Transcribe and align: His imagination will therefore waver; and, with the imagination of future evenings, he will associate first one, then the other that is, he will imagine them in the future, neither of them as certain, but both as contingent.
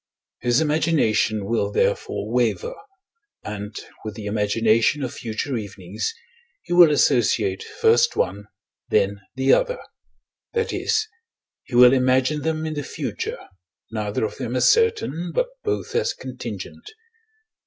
His 0.39 0.61
imagination 0.61 1.45
will 1.45 1.71
therefore 1.71 2.27
waver; 2.33 2.73
and, 3.43 3.75
with 4.03 4.15
the 4.15 4.25
imagination 4.25 5.03
of 5.03 5.13
future 5.13 5.55
evenings, 5.57 6.15
he 6.63 6.73
will 6.73 6.89
associate 6.89 7.61
first 7.61 8.15
one, 8.15 8.47
then 8.89 9.21
the 9.35 9.53
other 9.53 9.77
that 10.53 10.73
is, 10.73 11.07
he 11.65 11.75
will 11.75 11.93
imagine 11.93 12.41
them 12.41 12.65
in 12.65 12.73
the 12.73 12.81
future, 12.83 13.47
neither 13.91 14.25
of 14.25 14.37
them 14.37 14.55
as 14.55 14.67
certain, 14.67 15.31
but 15.35 15.49
both 15.63 15.93
as 15.93 16.13
contingent. 16.15 16.93